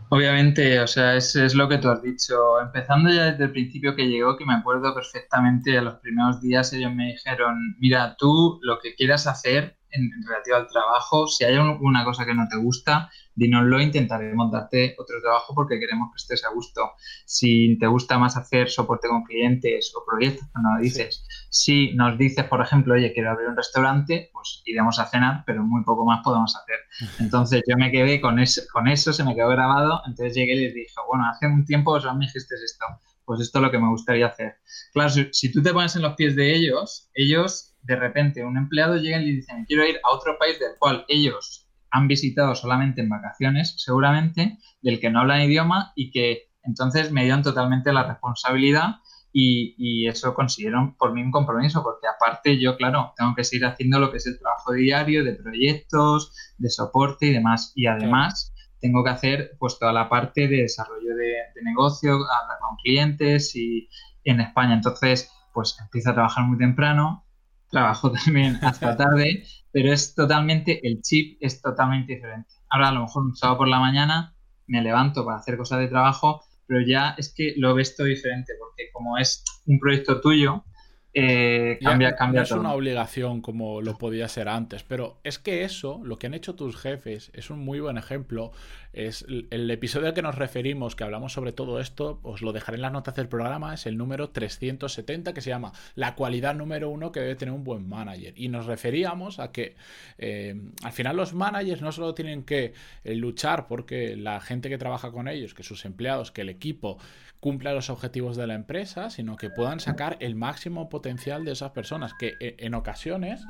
Obviamente, 0.10 0.80
o 0.80 0.88
sea, 0.88 1.16
es, 1.16 1.36
es, 1.36 1.54
lo 1.54 1.68
que 1.68 1.78
tú 1.78 1.90
has 1.90 2.02
dicho. 2.02 2.60
Empezando 2.62 3.12
ya 3.12 3.32
desde 3.32 3.46
el 3.46 3.52
principio 3.52 3.96
que 3.96 4.08
llegó, 4.08 4.38
que 4.38 4.46
me 4.46 4.54
acuerdo 4.54 4.94
perfectamente, 4.94 5.78
a 5.78 5.82
los 5.82 5.96
primeros 5.96 6.42
días 6.42 6.72
ellos 6.74 6.94
me 6.94 7.08
dijeron, 7.08 7.76
mira, 7.80 8.16
tú 8.18 8.60
lo 8.64 8.80
que 8.80 8.96
quieras 8.96 9.28
hacer 9.28 9.79
en, 9.92 10.12
relativo 10.28 10.58
al 10.58 10.68
trabajo, 10.68 11.28
si 11.28 11.44
hay 11.44 11.56
una 11.58 12.04
cosa 12.04 12.26
que 12.26 12.34
no 12.34 12.48
te 12.50 12.58
gusta, 12.58 13.10
dínoslo, 13.40 13.80
intentaremos 13.80 14.52
darte 14.52 14.96
otro 15.00 15.22
trabajo 15.22 15.56
porque 15.56 15.80
queremos 15.80 16.10
que 16.12 16.18
estés 16.18 16.46
a 16.46 16.54
gusto. 16.54 16.92
Si 17.26 17.78
te 17.80 17.88
gusta 17.88 18.20
más 18.20 18.36
hacer 18.36 18.70
soporte 18.70 19.08
con 19.08 19.24
clientes 19.24 19.94
o 19.96 20.04
proyectos, 20.06 20.48
no 20.62 20.76
lo 20.76 20.82
dices. 20.82 21.26
Si 21.50 21.94
nos 21.96 22.18
dices, 22.18 22.46
por 22.46 22.62
ejemplo, 22.62 22.96
oye, 22.96 23.14
quiero 23.14 23.32
abrir 23.32 23.48
un 23.48 23.56
restaurante, 23.56 24.30
pues 24.34 24.62
iremos 24.66 25.00
a 25.00 25.06
cenar, 25.06 25.44
pero 25.46 25.64
muy 25.64 25.84
poco 25.84 26.06
más 26.06 26.22
podemos 26.24 26.54
hacer. 26.56 26.80
Entonces 27.20 27.64
yo 27.68 27.78
me 27.78 27.92
quedé 27.92 28.20
con 28.20 28.40
eso, 28.40 28.62
con 28.74 28.88
eso 28.90 29.14
se 29.14 29.24
me 29.24 29.34
quedó 29.36 29.48
grabado, 29.50 30.02
entonces 30.06 30.36
llegué 30.36 30.56
y 30.56 30.66
les 30.66 30.74
dije, 30.74 30.94
bueno, 31.08 31.26
hace 31.30 31.48
un 31.48 31.66
tiempo 31.66 31.92
os 31.92 32.04
me 32.06 32.26
dijiste 32.26 32.56
esto, 32.56 32.86
pues 33.26 33.40
esto 33.42 33.60
es 33.60 33.64
lo 33.64 33.72
que 33.72 33.80
me 33.80 33.90
gustaría 33.90 34.28
hacer. 34.28 34.58
Claro, 34.92 35.10
si 35.32 35.52
tú 35.52 35.62
te 35.62 35.72
pones 35.72 35.96
en 35.96 36.02
los 36.02 36.16
pies 36.16 36.36
de 36.36 36.54
ellos, 36.54 37.10
ellos 37.14 37.69
de 37.82 37.96
repente 37.96 38.44
un 38.44 38.58
empleado 38.58 38.98
llega 38.98 39.22
y 39.22 39.26
le 39.26 39.32
dicen, 39.34 39.66
quiero 39.66 39.86
ir 39.86 39.98
a 40.04 40.14
otro 40.16 40.38
país 40.38 40.60
del 40.60 40.78
cual 40.78 41.06
ellos 41.08 41.68
han 41.92 42.08
visitado 42.08 42.56
solamente 42.56 43.02
en 43.02 43.10
vacaciones, 43.10 43.76
seguramente, 43.78 44.58
del 44.82 45.00
que 45.00 45.10
no 45.10 45.22
hablan 45.22 45.42
idioma 45.42 45.92
y 45.96 46.12
que 46.12 46.50
entonces 46.64 47.12
me 47.12 47.24
dieron 47.24 47.42
totalmente 47.42 47.92
la 47.92 48.04
responsabilidad 48.04 48.98
y, 49.32 50.08
eso 50.08 50.34
consiguieron 50.34 50.96
por 50.96 51.14
mí 51.14 51.22
un 51.22 51.32
compromiso, 51.32 51.84
porque 51.84 52.08
aparte 52.08 52.60
yo, 52.60 52.76
claro, 52.78 53.14
tengo 53.16 53.36
que 53.36 53.44
seguir 53.44 53.66
haciendo 53.66 54.00
lo 54.00 54.12
que 54.12 54.18
es 54.18 54.26
el 54.26 54.40
trabajo 54.40 54.74
diario 54.74 55.24
de 55.24 55.34
proyectos, 55.34 56.34
de 56.58 56.70
soporte 56.70 57.28
y 57.28 57.34
demás. 57.34 57.72
Y 57.76 57.86
además 57.86 58.54
tengo 58.82 59.04
que 59.04 59.12
hacer 59.12 59.52
pues 59.60 59.78
toda 59.78 59.94
la 59.94 60.10
parte 60.10 60.48
de 60.48 60.64
desarrollo 60.64 61.16
de, 61.16 61.34
de 61.54 61.62
negocio, 61.64 62.14
hablar 62.14 62.58
con 62.60 62.78
clientes 62.78 63.56
y 63.56 63.88
en 64.24 64.42
España. 64.42 64.74
Entonces, 64.74 65.32
pues 65.54 65.78
empiezo 65.80 66.10
a 66.10 66.14
trabajar 66.14 66.46
muy 66.46 66.58
temprano, 66.58 67.26
trabajo 67.70 68.12
también 68.26 68.60
hasta 68.62 68.98
tarde, 68.98 69.44
pero 69.72 69.94
es 69.94 70.16
totalmente, 70.16 70.86
el 70.88 71.02
chip 71.02 71.38
es 71.42 71.62
totalmente 71.62 72.16
diferente. 72.16 72.50
Ahora 72.70 72.90
a 72.90 72.92
lo 72.92 73.02
mejor 73.02 73.24
un 73.24 73.36
sábado 73.36 73.60
por 73.60 73.68
la 73.68 73.80
mañana 73.80 74.36
me 74.68 74.82
levanto 74.82 75.26
para 75.26 75.38
hacer 75.38 75.58
cosas 75.58 75.80
de 75.80 75.88
trabajo, 75.88 76.44
pero 76.68 76.82
ya 76.86 77.16
es 77.18 77.34
que 77.34 77.54
lo 77.58 77.74
ves 77.74 77.96
todo 77.96 78.08
diferente, 78.08 78.54
porque 78.60 78.92
como 78.94 79.18
es 79.18 79.44
un 79.66 79.80
proyecto 79.80 80.22
tuyo, 80.22 80.64
eh, 81.14 81.80
cambia, 81.82 82.16
cambia 82.16 82.42
no 82.42 82.44
es 82.44 82.52
una 82.52 82.74
obligación 82.74 83.42
como 83.42 83.82
lo 83.82 83.98
podía 83.98 84.28
ser 84.28 84.48
antes, 84.48 84.84
pero 84.84 85.20
es 85.24 85.40
que 85.40 85.64
eso, 85.64 86.00
lo 86.04 86.20
que 86.20 86.28
han 86.28 86.36
hecho 86.36 86.54
tus 86.54 86.78
jefes, 86.78 87.32
es 87.34 87.50
un 87.50 87.60
muy 87.60 87.80
buen 87.80 87.98
ejemplo 87.98 88.52
Es 88.94 89.26
el, 89.28 89.70
episodio 89.72 90.08
al 90.08 90.14
que 90.14 90.22
nos 90.22 90.36
referimos, 90.36 90.96
que 90.96 91.04
hablamos 91.04 91.34
sobre 91.34 91.52
todo 91.52 91.80
esto, 91.80 92.20
os 92.22 92.42
lo 92.42 92.54
dejaré 92.54 92.76
en 92.76 92.84
las 92.84 92.92
notas 92.92 93.16
del 93.16 93.28
programa, 93.28 93.74
es 93.74 93.88
el 93.88 93.98
número 93.98 94.30
370, 94.30 95.34
que 95.34 95.42
se 95.42 95.50
llama 95.50 95.72
La 95.96 96.14
cualidad 96.16 96.54
número 96.54 96.90
uno 96.90 97.12
que 97.12 97.22
debe 97.22 97.36
tener 97.36 97.54
un 97.54 97.64
buen 97.64 97.88
manager. 97.88 98.34
Y 98.36 98.50
nos 98.50 98.68
referíamos 98.68 99.40
a 99.40 99.52
que 99.52 99.76
eh, 100.18 100.60
al 100.84 100.92
final 100.92 101.18
los 101.18 101.34
managers 101.34 101.82
no 101.82 101.92
solo 101.92 102.14
tienen 102.14 102.44
que 102.44 102.74
eh, 103.04 103.16
luchar 103.16 103.68
porque 103.68 104.16
la 104.16 104.42
gente 104.42 104.70
que 104.70 104.78
trabaja 104.78 105.12
con 105.12 105.28
ellos, 105.28 105.54
que 105.54 105.64
sus 105.64 105.86
empleados, 105.86 106.32
que 106.32 106.42
el 106.42 106.50
equipo 106.50 106.98
cumpla 107.40 107.74
los 107.74 107.90
objetivos 107.90 108.36
de 108.36 108.48
la 108.48 108.56
empresa, 108.56 109.10
sino 109.10 109.36
que 109.36 109.50
puedan 109.50 109.80
sacar 109.80 110.18
el 110.20 110.36
máximo 110.36 110.90
potencial 110.90 111.46
de 111.46 111.54
esas 111.54 111.72
personas, 111.72 112.14
que 112.14 112.36
eh, 112.40 112.56
en 112.60 112.74
ocasiones 112.74 113.42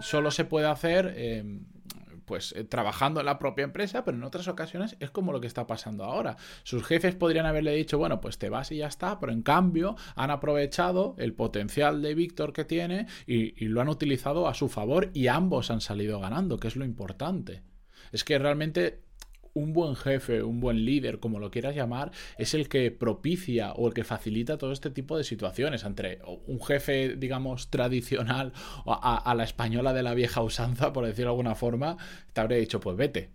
solo 0.00 0.30
se 0.30 0.44
puede 0.44 0.66
hacer 0.66 1.14
pues 2.24 2.52
eh, 2.56 2.64
trabajando 2.64 3.20
en 3.20 3.26
la 3.26 3.38
propia 3.38 3.64
empresa, 3.64 4.04
pero 4.04 4.16
en 4.16 4.24
otras 4.24 4.48
ocasiones 4.48 4.96
es 5.00 5.10
como 5.10 5.32
lo 5.32 5.40
que 5.40 5.46
está 5.46 5.66
pasando 5.66 6.04
ahora. 6.04 6.36
Sus 6.62 6.84
jefes 6.84 7.14
podrían 7.14 7.46
haberle 7.46 7.74
dicho, 7.74 7.98
bueno, 7.98 8.20
pues 8.20 8.38
te 8.38 8.48
vas 8.48 8.72
y 8.72 8.78
ya 8.78 8.86
está, 8.86 9.20
pero 9.20 9.32
en 9.32 9.42
cambio 9.42 9.96
han 10.16 10.30
aprovechado 10.30 11.14
el 11.18 11.34
potencial 11.34 12.02
de 12.02 12.14
Víctor 12.14 12.52
que 12.52 12.64
tiene 12.64 13.06
y 13.26 13.52
lo 13.66 13.80
han 13.80 13.88
utilizado 13.88 14.48
a 14.48 14.54
su 14.54 14.68
favor 14.68 15.10
y 15.14 15.28
ambos 15.28 15.70
han 15.70 15.80
salido 15.80 16.20
ganando, 16.20 16.58
que 16.58 16.68
es 16.68 16.76
lo 16.76 16.84
importante. 16.84 17.62
Es 18.12 18.24
que 18.24 18.38
realmente 18.38 19.03
un 19.54 19.72
buen 19.72 19.96
jefe, 19.96 20.42
un 20.42 20.60
buen 20.60 20.84
líder, 20.84 21.20
como 21.20 21.38
lo 21.38 21.50
quieras 21.50 21.74
llamar, 21.74 22.10
es 22.36 22.54
el 22.54 22.68
que 22.68 22.90
propicia 22.90 23.72
o 23.72 23.86
el 23.88 23.94
que 23.94 24.04
facilita 24.04 24.58
todo 24.58 24.72
este 24.72 24.90
tipo 24.90 25.16
de 25.16 25.24
situaciones. 25.24 25.84
Entre 25.84 26.18
un 26.46 26.60
jefe, 26.60 27.16
digamos, 27.16 27.70
tradicional 27.70 28.52
a, 28.86 29.34
la 29.36 29.44
española 29.44 29.92
de 29.92 30.02
la 30.02 30.14
vieja 30.14 30.42
usanza, 30.42 30.92
por 30.92 31.06
decirlo 31.06 31.30
de 31.30 31.34
alguna 31.34 31.54
forma, 31.54 31.96
te 32.32 32.40
habría 32.40 32.58
dicho, 32.58 32.80
pues 32.80 32.96
vete. 32.96 33.30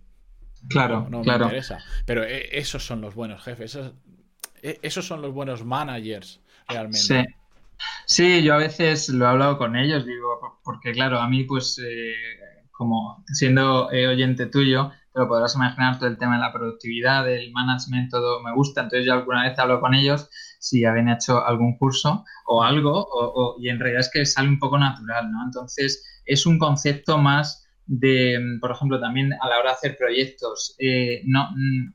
Claro, 0.68 1.08
no, 1.08 1.22
claro. 1.22 1.40
me 1.40 1.44
interesa. 1.46 1.78
Pero 2.04 2.22
eh, 2.22 2.50
esos 2.52 2.84
son 2.84 3.00
los 3.00 3.14
buenos 3.14 3.42
jefes, 3.42 3.78
eh, 4.62 4.78
esos, 4.82 5.06
son 5.06 5.22
los 5.22 5.32
buenos 5.32 5.64
managers, 5.64 6.40
realmente. 6.68 6.98
Sí. 6.98 7.34
Sí, 8.04 8.42
yo 8.42 8.52
a 8.52 8.58
veces 8.58 9.08
lo 9.08 9.24
he 9.24 9.28
hablado 9.28 9.56
con 9.56 9.74
ellos, 9.74 10.04
digo, 10.04 10.60
porque 10.62 10.92
claro, 10.92 11.18
a 11.18 11.26
mí 11.30 11.44
pues 11.44 11.80
eh, 11.82 12.12
como 12.70 13.24
siendo 13.26 13.86
oyente 13.86 14.44
tuyo, 14.44 14.92
pero 15.12 15.28
podrás 15.28 15.54
imaginar 15.54 15.98
todo 15.98 16.08
el 16.08 16.18
tema 16.18 16.34
de 16.34 16.42
la 16.42 16.52
productividad, 16.52 17.24
del 17.24 17.52
management, 17.52 18.10
todo 18.10 18.42
me 18.42 18.54
gusta. 18.54 18.82
Entonces 18.82 19.06
yo 19.06 19.12
alguna 19.12 19.48
vez 19.48 19.58
hablo 19.58 19.80
con 19.80 19.94
ellos 19.94 20.28
si 20.58 20.84
habían 20.84 21.08
hecho 21.08 21.44
algún 21.44 21.76
curso 21.78 22.24
o 22.46 22.62
algo, 22.62 23.56
y 23.58 23.68
en 23.68 23.80
realidad 23.80 24.00
es 24.00 24.10
que 24.12 24.26
sale 24.26 24.48
un 24.48 24.58
poco 24.58 24.78
natural, 24.78 25.30
¿no? 25.30 25.44
Entonces 25.44 26.22
es 26.26 26.46
un 26.46 26.58
concepto 26.58 27.18
más 27.18 27.66
de, 27.86 28.38
por 28.60 28.70
ejemplo, 28.70 29.00
también 29.00 29.32
a 29.32 29.48
la 29.48 29.58
hora 29.58 29.70
de 29.70 29.74
hacer 29.74 29.96
proyectos, 29.96 30.76
eh, 30.78 31.22
no, 31.24 31.50
mm, 31.50 31.92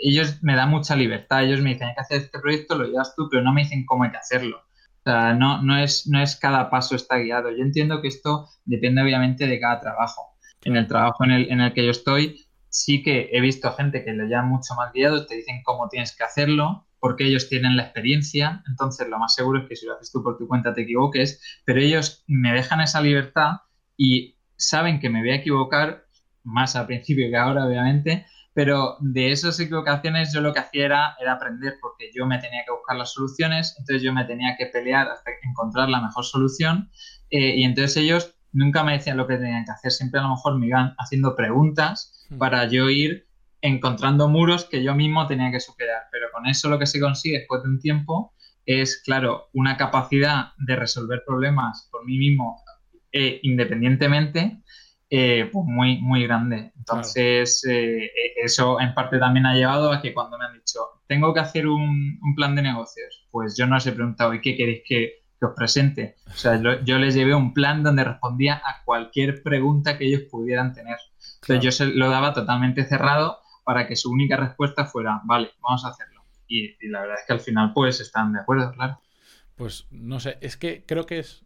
ellos 0.00 0.42
me 0.42 0.54
dan 0.54 0.70
mucha 0.70 0.94
libertad, 0.96 1.44
ellos 1.44 1.60
me 1.60 1.70
dicen 1.70 1.88
hay 1.88 1.94
que 1.94 2.00
hacer 2.00 2.22
este 2.22 2.38
proyecto, 2.38 2.76
lo 2.76 2.84
llevas 2.84 3.14
tú, 3.16 3.28
pero 3.30 3.42
no 3.42 3.52
me 3.52 3.62
dicen 3.62 3.86
cómo 3.86 4.04
hay 4.04 4.10
que 4.10 4.18
hacerlo. 4.18 4.58
O 4.58 5.02
sea, 5.10 5.32
no, 5.34 5.62
no, 5.62 5.78
es, 5.78 6.06
no 6.06 6.20
es 6.20 6.36
cada 6.36 6.70
paso 6.70 6.96
está 6.96 7.16
guiado. 7.16 7.50
Yo 7.50 7.62
entiendo 7.62 8.02
que 8.02 8.08
esto 8.08 8.48
depende 8.64 9.02
obviamente 9.02 9.46
de 9.46 9.58
cada 9.58 9.80
trabajo. 9.80 10.36
En 10.62 10.76
el 10.76 10.86
trabajo 10.86 11.24
en 11.24 11.30
el, 11.30 11.50
en 11.50 11.60
el 11.60 11.72
que 11.72 11.84
yo 11.84 11.90
estoy, 11.90 12.47
sí 12.70 13.02
que 13.02 13.30
he 13.32 13.40
visto 13.40 13.72
gente 13.72 14.04
que 14.04 14.12
lo 14.12 14.24
lleva 14.24 14.42
mucho 14.42 14.74
más 14.74 14.92
guiado, 14.92 15.26
te 15.26 15.36
dicen 15.36 15.62
cómo 15.64 15.88
tienes 15.88 16.16
que 16.16 16.24
hacerlo, 16.24 16.86
porque 17.00 17.24
ellos 17.24 17.48
tienen 17.48 17.76
la 17.76 17.84
experiencia, 17.84 18.62
entonces 18.68 19.08
lo 19.08 19.18
más 19.18 19.34
seguro 19.34 19.60
es 19.60 19.68
que 19.68 19.76
si 19.76 19.86
lo 19.86 19.94
haces 19.94 20.10
tú 20.10 20.22
por 20.22 20.36
tu 20.36 20.48
cuenta 20.48 20.74
te 20.74 20.82
equivoques, 20.82 21.40
pero 21.64 21.80
ellos 21.80 22.24
me 22.26 22.52
dejan 22.52 22.80
esa 22.80 23.00
libertad 23.00 23.52
y 23.96 24.36
saben 24.56 25.00
que 25.00 25.08
me 25.08 25.20
voy 25.20 25.30
a 25.30 25.36
equivocar, 25.36 26.04
más 26.44 26.76
al 26.76 26.86
principio 26.86 27.28
que 27.30 27.36
ahora 27.36 27.66
obviamente, 27.66 28.26
pero 28.54 28.96
de 29.00 29.30
esas 29.30 29.60
equivocaciones 29.60 30.32
yo 30.32 30.40
lo 30.40 30.52
que 30.52 30.60
hacía 30.60 30.86
era, 30.86 31.16
aprender 31.30 31.74
porque 31.80 32.10
yo 32.12 32.26
me 32.26 32.38
tenía 32.38 32.64
que 32.64 32.72
buscar 32.72 32.96
las 32.96 33.12
soluciones, 33.12 33.76
entonces 33.78 34.02
yo 34.02 34.12
me 34.12 34.24
tenía 34.24 34.56
que 34.56 34.66
pelear 34.66 35.08
hasta 35.08 35.30
encontrar 35.42 35.88
la 35.88 36.00
mejor 36.00 36.24
solución 36.24 36.90
eh, 37.30 37.54
y 37.56 37.62
entonces 37.62 37.96
ellos 37.98 38.37
nunca 38.58 38.84
me 38.84 38.92
decían 38.92 39.16
lo 39.16 39.26
que 39.26 39.36
tenían 39.36 39.64
que 39.64 39.72
hacer, 39.72 39.90
siempre 39.90 40.20
a 40.20 40.24
lo 40.24 40.30
mejor 40.30 40.58
me 40.58 40.66
iban 40.66 40.94
haciendo 40.98 41.34
preguntas 41.34 42.18
Hmm. 42.28 42.38
para 42.38 42.68
yo 42.68 42.90
ir 42.90 43.26
encontrando 43.60 44.28
muros 44.28 44.66
que 44.66 44.82
yo 44.82 44.94
mismo 44.94 45.26
tenía 45.26 45.50
que 45.50 45.60
superar. 45.60 46.02
Pero 46.12 46.28
con 46.32 46.46
eso 46.46 46.68
lo 46.68 46.78
que 46.78 46.86
se 46.86 47.00
consigue 47.00 47.38
después 47.38 47.62
de 47.62 47.70
un 47.70 47.80
tiempo 47.80 48.34
es, 48.66 49.02
claro, 49.04 49.48
una 49.54 49.76
capacidad 49.76 50.52
de 50.58 50.76
resolver 50.76 51.22
problemas 51.26 51.88
por 51.90 52.04
mí 52.04 52.18
mismo 52.18 52.62
e 53.10 53.40
independientemente, 53.42 54.60
eh, 55.08 55.48
pues 55.50 55.64
muy, 55.66 55.98
muy 56.00 56.24
grande. 56.24 56.72
Entonces, 56.76 57.64
eh, 57.64 58.04
e, 58.04 58.44
eso 58.44 58.78
en 58.78 58.92
parte 58.94 59.18
también 59.18 59.46
ha 59.46 59.54
llevado 59.54 59.90
a 59.90 60.02
que 60.02 60.12
cuando 60.12 60.36
me 60.36 60.44
han 60.44 60.52
dicho, 60.52 60.80
tengo 61.06 61.32
que 61.32 61.40
hacer 61.40 61.66
un, 61.66 62.20
plan 62.36 62.54
de 62.54 62.62
negocios, 62.62 63.26
pues 63.30 63.56
yo 63.56 63.66
no 63.66 63.76
les 63.76 63.86
he 63.86 63.92
preguntado, 63.92 64.34
¿y 64.34 64.42
qué 64.42 64.54
queréis 64.54 64.82
que, 64.86 65.24
os 65.46 65.54
presente? 65.54 66.16
O 66.26 66.34
sea, 66.34 66.60
yo 66.84 66.98
les 66.98 67.14
llevé 67.14 67.34
un 67.34 67.54
plan 67.54 67.82
donde 67.82 68.04
respondía 68.04 68.54
a 68.56 68.82
cualquier 68.84 69.42
pregunta 69.42 69.98
que 69.98 70.06
ellos 70.06 70.22
pudieran 70.30 70.72
tener. 70.72 70.98
Entonces 71.42 71.64
yo 71.64 71.70
se 71.70 71.86
lo 71.86 72.10
daba 72.10 72.34
totalmente 72.34 72.84
cerrado 72.84 73.38
para 73.64 73.86
que 73.86 73.96
su 73.96 74.10
única 74.10 74.36
respuesta 74.36 74.86
fuera, 74.86 75.20
vale, 75.24 75.50
vamos 75.60 75.84
a 75.84 75.88
hacerlo. 75.88 76.24
Y, 76.46 76.76
y 76.84 76.88
la 76.88 77.00
verdad 77.02 77.16
es 77.20 77.26
que 77.26 77.32
al 77.34 77.40
final 77.40 77.72
pues 77.74 78.00
están 78.00 78.32
de 78.32 78.40
acuerdo, 78.40 78.72
claro. 78.72 79.00
Pues 79.54 79.86
no 79.90 80.20
sé, 80.20 80.38
es 80.40 80.56
que 80.56 80.84
creo 80.86 81.04
que 81.04 81.18
es 81.18 81.44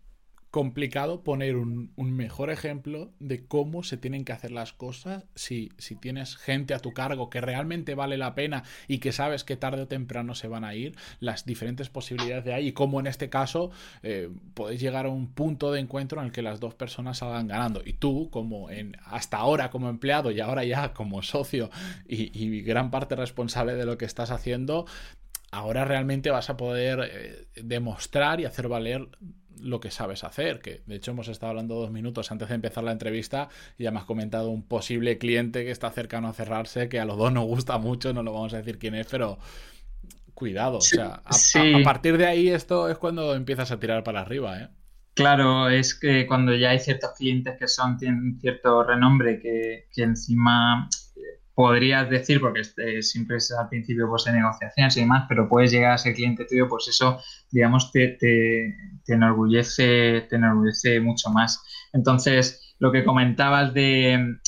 complicado 0.53 1.25
poner 1.25 1.57
un, 1.57 1.91
mejor 1.97 2.51
ejemplo 2.51 3.11
de 3.21 3.47
cómo 3.47 3.83
se 3.83 3.97
tienen 3.97 4.27
que 4.27 4.33
hacer 4.33 4.51
las 4.51 4.75
cosas 4.75 5.25
si, 5.35 5.73
si, 5.79 5.97
tienes 5.97 6.37
gente 6.37 6.75
a 6.75 6.79
tu 6.79 6.93
cargo 6.93 7.31
que 7.31 7.41
realmente 7.41 7.95
vale 7.95 8.19
la 8.19 8.35
pena 8.35 8.63
y 8.87 8.99
que 8.99 9.13
sabes 9.13 9.45
que 9.45 9.57
tarde 9.57 9.81
o 9.81 9.89
temprano 9.89 10.35
se 10.35 10.49
van 10.49 10.65
a 10.65 10.75
ir, 10.75 10.95
las 11.21 11.47
diferentes 11.47 11.89
posibilidades 11.89 12.45
de 12.45 12.53
ahí 12.53 12.69
y 12.69 12.73
cómo 12.73 13.01
en 13.01 13.07
este 13.07 13.31
caso 13.31 13.71
eh, 14.03 14.29
podéis 14.53 14.83
llegar 14.83 15.07
a 15.07 15.09
un 15.09 15.33
punto 15.33 15.73
de 15.73 15.81
encuentro 15.81 16.21
en 16.21 16.27
el 16.27 16.33
que 16.33 16.43
las 16.43 16.61
dos 16.61 16.75
personas 16.75 17.19
salgan 17.19 17.49
ganando. 17.49 17.81
Y 17.83 17.95
tú, 17.95 18.29
como 18.31 18.69
en 18.69 18.99
hasta 19.07 19.39
ahora 19.39 19.71
como 19.71 19.89
empleado 19.89 20.31
y 20.33 20.41
ahora 20.41 20.65
ya 20.65 20.93
como 20.93 21.23
socio 21.23 21.71
y, 22.07 22.31
y 22.39 22.61
gran 22.61 22.91
parte 22.91 23.17
responsable 23.17 23.75
de 23.75 23.87
lo 23.87 23.97
que 23.97 24.05
estás 24.05 24.31
haciendo, 24.31 24.85
ahora 25.53 25.85
realmente 25.85 26.31
vas 26.31 26.51
a 26.51 26.57
poder 26.57 27.09
eh, 27.13 27.47
demostrar 27.63 28.41
y 28.41 28.47
hacer 28.47 28.69
valer 28.69 29.07
lo 29.61 29.79
que 29.79 29.93
sabes 29.93 30.25
hacer, 30.25 30.61
que 30.61 30.83
de 30.87 30.97
hecho 30.97 31.13
hemos 31.13 31.29
estado 31.29 31.51
hablando 31.51 31.77
dos 31.77 31.93
minutos 31.93 32.33
antes 32.33 32.49
de 32.49 32.57
empezar 32.57 32.83
la 32.83 32.91
entrevista 32.91 33.49
y 33.79 33.85
ya 33.85 33.93
me 33.93 33.99
has 33.99 34.05
comentado 34.05 34.51
un 34.51 34.67
posible 34.67 35.19
cliente 35.19 35.65
que 35.65 35.71
está 35.71 35.91
cercano 35.91 36.27
a 36.27 36.33
cerrarse, 36.33 36.89
que 36.89 36.99
a 36.99 37.05
los 37.05 37.17
dos 37.17 37.33
nos 37.33 37.45
gusta 37.45 37.79
mucho, 37.79 38.13
no 38.13 38.25
lo 38.25 38.33
vamos 38.33 38.55
a 38.55 38.57
decir 38.57 38.79
quién 38.79 38.97
es, 38.97 39.07
pero 39.07 39.39
cuidado, 40.35 40.79
o 40.79 40.81
sea, 40.81 41.23
a, 41.25 41.85
partir 41.85 42.19
de 42.19 42.27
ahí 42.27 42.49
esto 42.49 42.89
es 42.89 42.99
cuando 42.99 43.37
empiezas 43.37 43.71
a 43.71 43.79
tirar 43.79 44.03
para 44.03 44.23
arriba, 44.23 44.59
¿eh? 44.59 44.69
Claro, 45.15 45.69
es 45.69 45.95
que 45.95 46.27
cuando 46.27 46.55
ya 46.57 46.71
hay 46.71 46.79
ciertos 46.79 47.11
clientes 47.19 47.57
que 47.59 47.69
son, 47.69 47.99
tienen 47.99 48.39
cierto 48.41 48.83
renombre, 48.83 49.39
que, 49.39 49.87
que 49.93 50.03
encima 50.03 50.89
podrías 51.63 52.11
decir, 52.11 52.41
porque 52.41 52.63
este, 52.63 53.03
siempre 53.03 53.37
es 53.37 53.53
al 53.53 53.69
principio 53.69 54.09
pues, 54.09 54.25
de 54.25 54.33
negociaciones 54.33 54.97
y 54.97 55.01
demás, 55.03 55.27
pero 55.29 55.49
puedes 55.49 55.71
llegar 55.71 55.93
a 55.93 55.99
ser 55.99 56.13
cliente 56.13 56.45
tuyo, 56.45 56.69
pues 56.69 56.89
eso, 56.89 57.21
digamos, 57.53 57.93
te, 57.93 58.17
te, 58.19 58.75
enorgullece, 59.07 60.27
te 60.29 60.35
enorgullece 60.35 60.99
mucho 60.99 61.31
más. 61.31 61.63
Entonces, 61.93 62.75
lo 62.81 62.91
que 62.91 63.05
comentabas 63.05 63.73
de, 63.75 64.39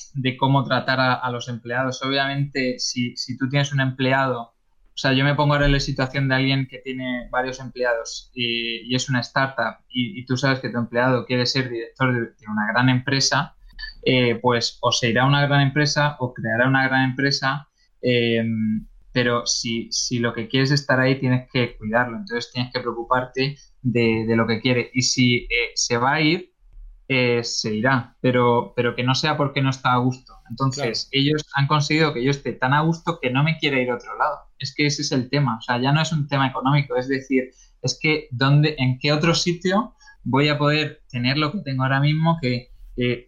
cómo 0.41 0.65
tratar 0.65 0.99
a, 0.99 1.31
los 1.31 1.49
empleados, 1.49 2.03
obviamente, 2.03 2.81
si, 2.81 3.15
tú 3.39 3.49
tienes 3.49 3.73
un 3.73 3.81
empleado, 3.81 4.41
o 4.43 4.97
sea, 4.97 5.13
yo 5.13 5.23
me 5.23 5.37
pongo 5.37 5.55
ahora 5.55 5.67
en 5.67 5.73
la 5.73 5.79
situación 5.79 6.29
de 6.29 6.35
alguien 6.35 6.67
que 6.67 6.79
tiene 6.79 7.29
varios 7.31 7.61
empleados 7.61 8.33
y, 8.35 8.93
es 8.93 9.09
una 9.09 9.21
startup 9.21 9.85
y, 9.89 10.27
tú 10.27 10.37
sabes 10.37 10.59
que 10.59 10.69
tu 10.69 10.79
empleado 10.79 11.27
quiere 11.27 11.47
ser 11.47 11.71
director 11.71 12.13
de 12.13 12.47
una 12.49 12.67
gran 12.73 12.89
empresa, 12.89 13.54
eh, 14.05 14.37
pues 14.37 14.79
o 14.81 14.93
se 14.93 15.11
irá 15.11 15.23
a 15.23 15.27
una 15.27 15.47
gran 15.47 15.61
empresa 15.61 16.17
o 16.21 16.33
creará 16.33 16.69
una 16.69 16.87
gran 16.87 17.11
empresa, 17.11 17.69
eh, 18.03 18.45
pero 19.13 19.47
si, 19.47 19.89
si, 19.93 20.19
lo 20.19 20.33
que 20.35 20.49
quieres 20.49 20.71
estar 20.71 20.99
ahí 20.99 21.21
tienes 21.21 21.49
que 21.53 21.77
cuidarlo, 21.77 22.19
entonces 22.19 22.51
tienes 22.53 22.73
que 22.73 22.81
preocuparte 22.81 23.57
de, 23.83 24.27
lo 24.29 24.47
que 24.47 24.61
quiere. 24.61 24.91
Y 24.93 25.03
si 25.03 25.45
eh, 25.45 25.71
se 25.75 25.97
va 25.97 26.15
a 26.15 26.21
ir, 26.21 26.53
se 27.43 27.75
irá, 27.75 28.17
pero, 28.21 28.73
pero 28.75 28.97
que 28.97 29.05
no 29.05 29.15
sea 29.15 29.37
porque 29.37 29.63
no 29.63 29.71
está 29.71 29.93
a 29.93 29.99
gusto. 29.99 30.35
Entonces, 30.51 31.09
ellos 31.13 31.45
han 31.55 31.69
conseguido 31.69 32.13
que 32.13 32.25
yo 32.25 32.31
esté 32.31 32.53
tan 32.55 32.73
a 32.73 32.81
gusto 32.81 33.19
que 33.23 33.31
no 33.31 33.45
me 33.45 33.57
quiera 33.59 33.81
ir 33.81 33.91
a 33.91 33.97
otro 33.97 34.17
lado. 34.19 34.39
Es 34.59 34.75
que 34.75 34.87
ese 34.87 35.03
es 35.03 35.13
el 35.13 35.29
tema. 35.31 35.59
O 35.59 35.61
sea, 35.61 35.81
ya 35.81 35.93
no 35.93 36.01
es 36.01 36.11
un 36.13 36.27
tema 36.27 36.49
económico, 36.49 36.97
es 36.97 37.07
decir, 37.07 37.51
es 37.83 37.99
que 38.01 38.29
¿dónde, 38.33 38.75
en 38.79 38.99
qué 38.99 39.13
otro 39.13 39.35
sitio 39.35 39.95
voy 40.25 40.49
a 40.49 40.59
poder 40.59 41.03
tener 41.11 41.37
lo 41.37 41.53
que 41.53 41.59
tengo 41.59 41.83
ahora 41.83 42.01
mismo 42.01 42.39
que 42.41 42.74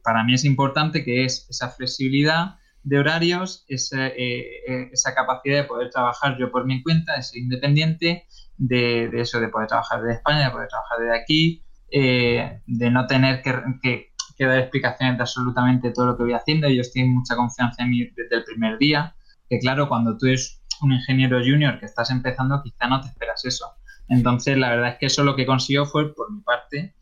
para 0.03 0.25
mí 0.25 0.35
es 0.35 0.45
importante, 0.45 1.05
que 1.05 1.25
es 1.25 1.47
esa 1.49 1.71
flexibilidad 1.71 2.57
de 2.87 3.01
horarios, 3.01 3.65
esa, 3.67 4.07
eh, 4.07 4.63
eh, 4.69 4.91
esa, 4.93 5.13
capacidad 5.13 5.63
de 5.63 5.65
poder 5.65 5.91
trabajar 5.91 6.39
yo 6.39 6.53
por 6.53 6.67
mi 6.67 6.85
cuenta, 6.85 7.17
de 7.17 7.23
ser 7.23 7.43
independiente, 7.43 8.27
de, 8.57 9.11
eso, 9.13 9.41
de 9.41 9.49
poder 9.49 9.67
trabajar 9.67 10.01
desde 10.03 10.19
España, 10.19 10.45
de 10.45 10.51
poder 10.53 10.69
trabajar 10.69 10.99
desde 11.01 11.21
aquí, 11.21 11.65
eh, 11.91 12.61
de 12.65 12.91
no 12.91 13.09
tener 13.09 13.43
que, 13.43 14.13
dar 14.39 14.59
explicaciones 14.59 15.17
de 15.17 15.23
absolutamente 15.23 15.91
todo 15.91 16.07
lo 16.07 16.17
que 16.17 16.23
voy 16.23 16.35
haciendo. 16.35 16.69
Ellos 16.69 16.93
tienen 16.93 17.13
mucha 17.13 17.35
confianza 17.35 17.83
en 17.83 17.91
mí 17.91 18.09
desde 18.15 18.37
el 18.37 18.45
primer 18.45 18.79
día. 18.79 19.17
que 19.49 19.59
claro, 19.59 19.89
cuando 19.89 20.17
tú 20.17 20.27
eres 20.27 20.63
un 20.81 20.93
ingeniero 20.93 21.41
junior 21.41 21.81
que 21.81 21.87
estás 21.87 22.11
empezando, 22.11 22.63
quizá 22.63 22.87
no 22.87 23.01
te 23.01 23.09
esperas 23.09 23.45
eso. 23.45 23.67
Entonces, 24.09 24.57
la 24.57 24.71
verdad 24.71 24.91
es 24.91 24.99
que 24.99 25.07
eso 25.07 25.25
lo 25.25 25.35
que 25.35 25.45
consiguió 25.47 25.87
fue, 25.87 26.15
por 26.15 26.33
mi 26.33 26.41
parte, 26.43 26.95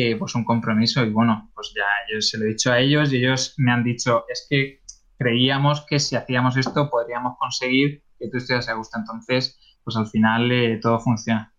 eh, 0.00 0.16
pues 0.16 0.34
un 0.36 0.44
compromiso 0.44 1.04
y 1.04 1.10
bueno, 1.10 1.50
pues 1.54 1.72
ya 1.74 1.86
yo 2.12 2.20
se 2.20 2.38
lo 2.38 2.44
he 2.44 2.48
dicho 2.48 2.70
a 2.70 2.78
ellos 2.78 3.12
y 3.12 3.16
ellos 3.16 3.54
me 3.56 3.72
han 3.72 3.82
dicho, 3.82 4.24
es 4.28 4.46
que 4.48 4.80
creíamos 5.18 5.84
que 5.88 5.98
si 5.98 6.14
hacíamos 6.14 6.56
esto 6.56 6.88
podríamos 6.88 7.36
conseguir 7.36 8.04
que 8.16 8.28
tú 8.28 8.36
estuvieras 8.36 8.68
a 8.68 8.74
gusto. 8.74 8.96
Entonces, 8.96 9.58
pues 9.82 9.96
al 9.96 10.06
final 10.06 10.52
eh, 10.52 10.78
todo 10.80 11.00
funciona. 11.00 11.52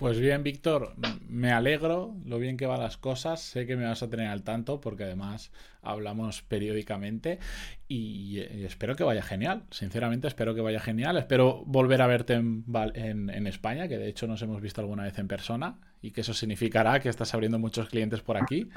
Pues 0.00 0.18
bien, 0.18 0.42
Víctor, 0.42 0.94
me 1.28 1.52
alegro 1.52 2.14
lo 2.24 2.38
bien 2.38 2.56
que 2.56 2.64
van 2.64 2.80
las 2.80 2.96
cosas. 2.96 3.42
Sé 3.42 3.66
que 3.66 3.76
me 3.76 3.84
vas 3.84 4.02
a 4.02 4.08
tener 4.08 4.28
al 4.28 4.42
tanto 4.42 4.80
porque 4.80 5.04
además 5.04 5.52
hablamos 5.82 6.40
periódicamente 6.40 7.38
y, 7.86 8.38
espero 8.38 8.96
que 8.96 9.04
vaya 9.04 9.20
genial. 9.20 9.64
Sinceramente, 9.70 10.28
espero 10.28 10.54
que 10.54 10.62
vaya 10.62 10.80
genial. 10.80 11.18
Espero 11.18 11.62
volver 11.66 12.00
a 12.00 12.06
verte 12.06 12.32
en, 12.32 13.46
España, 13.46 13.86
que 13.88 13.98
de 13.98 14.08
hecho 14.08 14.26
nos 14.26 14.40
hemos 14.40 14.62
visto 14.62 14.80
alguna 14.80 15.02
vez 15.02 15.18
en 15.18 15.28
persona 15.28 15.76
y 16.02 16.12
que 16.12 16.22
eso 16.22 16.34
significará 16.34 17.00
que 17.00 17.08
estás 17.08 17.34
abriendo 17.34 17.58
muchos 17.58 17.88
clientes 17.88 18.20
por 18.20 18.36
aquí. 18.36 18.68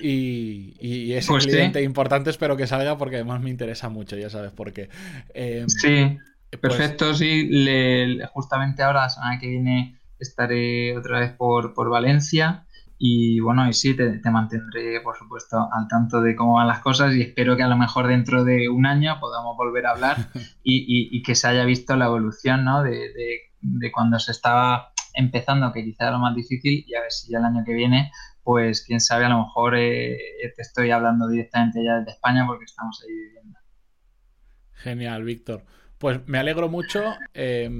Y, 0.00 0.74
y 0.80 1.12
ese 1.14 1.28
pues 1.28 1.46
cliente 1.46 1.82
importante 1.82 2.30
espero 2.30 2.56
que 2.56 2.66
salga 2.66 2.98
porque 2.98 3.16
además 3.16 3.40
me 3.40 3.50
interesa 3.50 3.88
mucho, 3.88 4.16
ya 4.16 4.30
sabes 4.30 4.52
por 4.52 4.72
qué. 4.72 4.88
Em, 5.34 5.68
sí, 5.68 6.18
pues 6.50 6.60
perfecto. 6.60 7.14
sí, 7.14 7.50
justamente 8.32 8.82
ahora, 8.82 9.02
la 9.02 9.08
semana 9.08 9.38
que 9.38 9.48
viene 9.48 9.98
estaré 10.18 10.96
otra 10.96 11.20
vez 11.20 11.32
por, 11.32 11.74
por 11.74 11.88
Valencia 11.88 12.66
y 13.04 13.40
bueno, 13.40 13.68
y 13.68 13.72
sí, 13.72 13.96
te, 13.96 14.20
mantendré, 14.30 15.00
por 15.00 15.16
supuesto, 15.16 15.68
al 15.72 15.88
tanto 15.88 16.20
de 16.20 16.36
cómo 16.36 16.54
van 16.54 16.68
las 16.68 16.78
cosas 16.78 17.12
y 17.16 17.22
espero 17.22 17.56
que 17.56 17.64
a 17.64 17.68
lo 17.68 17.76
mejor 17.76 18.06
dentro 18.06 18.44
de 18.44 18.68
un 18.68 18.86
año 18.86 19.18
podamos 19.18 19.56
volver 19.56 19.86
a 19.86 19.90
hablar 19.90 20.16
y, 20.62 21.08
y, 21.10 21.20
que 21.24 21.34
se 21.34 21.48
haya 21.48 21.64
visto 21.64 21.96
la 21.96 22.04
evolución 22.04 22.64
¿no? 22.64 22.84
de, 22.84 23.12
de, 23.60 23.90
cuando 23.90 24.20
se 24.20 24.30
estaba 24.30 24.91
empezando, 25.14 25.72
que 25.72 25.84
quizá 25.84 26.04
era 26.04 26.12
lo 26.12 26.18
más 26.18 26.34
difícil, 26.34 26.84
y 26.86 26.94
a 26.94 27.00
ver 27.02 27.10
si 27.10 27.30
ya 27.30 27.38
el 27.38 27.44
año 27.44 27.62
que 27.64 27.74
viene, 27.74 28.10
pues 28.42 28.84
quién 28.84 29.00
sabe, 29.00 29.24
a 29.24 29.28
lo 29.28 29.44
mejor 29.44 29.76
eh, 29.76 30.18
te 30.56 30.62
estoy 30.62 30.90
hablando 30.90 31.28
directamente 31.28 31.84
ya 31.84 31.98
desde 31.98 32.12
España 32.12 32.46
porque 32.46 32.64
estamos 32.64 33.02
ahí 33.02 33.14
viviendo. 33.14 33.58
Genial, 34.72 35.22
Víctor. 35.22 35.64
Pues 35.98 36.26
me 36.26 36.38
alegro 36.38 36.68
mucho. 36.68 37.14
Eh, 37.34 37.70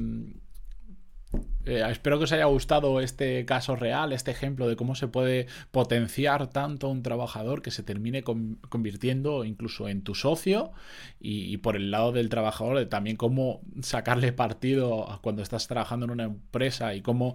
eh, 1.64 1.84
espero 1.88 2.18
que 2.18 2.24
os 2.24 2.32
haya 2.32 2.46
gustado 2.46 3.00
este 3.00 3.44
caso 3.44 3.76
real, 3.76 4.12
este 4.12 4.30
ejemplo 4.32 4.68
de 4.68 4.74
cómo 4.74 4.94
se 4.94 5.06
puede 5.06 5.46
potenciar 5.70 6.48
tanto 6.48 6.88
a 6.88 6.90
un 6.90 7.02
trabajador 7.02 7.62
que 7.62 7.70
se 7.70 7.82
termine 7.82 8.22
convirtiendo 8.22 9.44
incluso 9.44 9.88
en 9.88 10.02
tu 10.02 10.14
socio 10.14 10.72
y, 11.20 11.56
por 11.58 11.76
el 11.76 11.90
lado 11.90 12.10
del 12.10 12.28
trabajador 12.28 12.84
también 12.86 13.16
cómo 13.16 13.60
sacarle 13.82 14.32
partido 14.32 15.20
cuando 15.22 15.42
estás 15.42 15.68
trabajando 15.68 16.04
en 16.06 16.10
una 16.10 16.24
empresa 16.24 16.94
y 16.94 17.00
cómo 17.00 17.34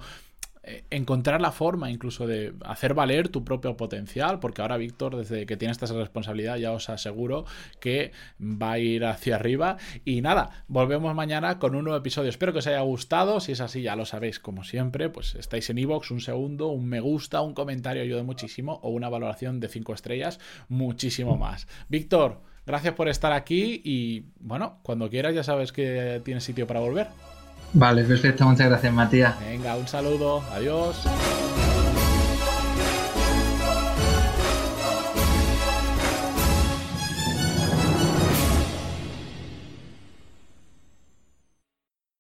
encontrar 0.90 1.42
la 1.42 1.52
forma 1.52 1.90
incluso 1.90 2.28
de 2.28 2.54
hacer 2.66 2.94
valer 2.94 3.30
tu 3.30 3.44
propio 3.44 3.78
potencial, 3.78 4.40
porque 4.40 4.62
ahora 4.62 4.78
Víctor, 4.78 5.16
desde 5.16 5.46
que 5.46 5.58
tiene 5.58 5.72
esta 5.72 5.86
responsabilidad, 5.88 6.58
ya 6.58 6.72
os 6.72 6.90
aseguro 6.90 7.46
que 7.80 8.12
va 8.40 8.74
a 8.74 8.80
ir 8.80 9.06
hacia 9.06 9.36
arriba. 9.36 9.78
Y 10.06 10.22
nada, 10.22 10.66
volvemos 10.68 11.14
mañana 11.16 11.60
con 11.60 11.76
un 11.76 11.84
nuevo 11.84 11.98
episodio. 11.98 12.30
Espero 12.30 12.54
que 12.54 12.60
os 12.60 12.68
haya 12.68 12.82
gustado. 12.82 13.40
Si 13.40 13.52
es 13.52 13.62
así, 13.62 13.82
ya 13.82 13.96
lo 13.96 14.06
sabéis, 14.06 14.40
como 14.40 14.64
siempre, 14.64 15.10
pues 15.10 15.36
estáis 15.36 15.70
en 15.70 15.78
iVoox, 15.78 16.12
un 16.12 16.22
segundo, 16.22 16.68
un 16.68 16.88
me 16.88 17.00
gusta, 17.00 17.42
un 17.42 17.54
comentario 17.54 18.02
ayuda 18.02 18.24
muchísimo, 18.24 18.80
o 18.84 18.90
una 18.90 19.10
valoración 19.10 19.60
de 19.60 19.68
5 19.68 19.94
estrellas, 19.94 20.40
muchísimo 20.70 21.38
más. 21.38 21.68
Víctor, 21.90 22.42
gracias 22.66 22.94
por 22.94 23.08
estar 23.08 23.32
aquí 23.32 23.82
y 23.84 24.26
bueno, 24.40 24.80
cuando 24.84 25.10
quieras 25.10 25.34
ya 25.34 25.44
sabes 25.44 25.72
que 25.72 26.22
tienes 26.24 26.44
sitio 26.44 26.68
para 26.68 26.80
volver. 26.80 27.08
Vale, 27.74 28.04
perfecto. 28.04 28.46
Muchas 28.46 28.68
gracias, 28.68 28.94
Matías. 28.94 29.40
Venga, 29.40 29.76
un 29.76 29.88
saludo. 29.88 30.44
Adiós. 30.52 30.98